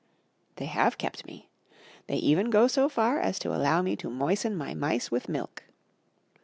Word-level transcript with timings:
They 0.55 0.65
have 0.65 0.97
kept 0.97 1.27
me. 1.27 1.51
They 2.07 2.15
even 2.15 2.49
go 2.49 2.67
so 2.67 2.89
far 2.89 3.19
as 3.19 3.37
to 3.37 3.53
allow 3.55 3.83
me 3.83 3.95
to 3.97 4.09
moisten 4.09 4.55
my 4.55 4.73
mice 4.73 5.11
with 5.11 5.29
milk. 5.29 5.61